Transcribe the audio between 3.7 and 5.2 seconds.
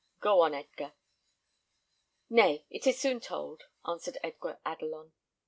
answered Edgar Adelon.